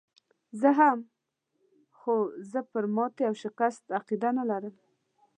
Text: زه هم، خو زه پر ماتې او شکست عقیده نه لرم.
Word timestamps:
زه 0.61 0.69
هم، 0.79 0.99
خو 1.97 2.15
زه 2.51 2.59
پر 2.71 2.85
ماتې 2.95 3.23
او 3.29 3.33
شکست 3.43 3.83
عقیده 3.97 4.29
نه 4.37 4.43
لرم. 4.49 4.75